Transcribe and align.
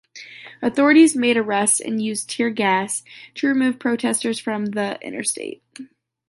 Authorities 0.63 1.15
made 1.15 1.37
arrests 1.37 1.79
and 1.79 2.01
used 2.01 2.27
tear 2.27 2.49
gas 2.49 3.03
to 3.35 3.45
remove 3.45 3.77
protesters 3.77 4.39
from 4.39 4.65
the 4.71 4.97
interstate. 5.03 5.61